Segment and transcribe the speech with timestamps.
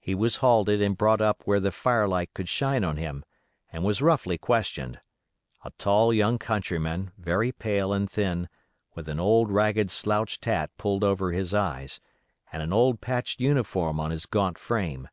[0.00, 3.22] He was halted and brought up where the fire light could shine on him,
[3.70, 8.48] and was roughly questioned—a tall young countryman, very pale and thin,
[8.94, 12.00] with an old ragged slouched hat pulled over his eyes,
[12.50, 15.06] and an old patched uniform on his gaunt frame.